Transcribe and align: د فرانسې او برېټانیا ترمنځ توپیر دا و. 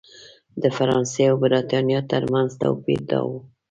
د 0.61 0.63
فرانسې 0.77 1.23
او 1.29 1.35
برېټانیا 1.43 1.99
ترمنځ 2.11 2.49
توپیر 2.61 3.01
دا 3.09 3.19
و. 3.27 3.29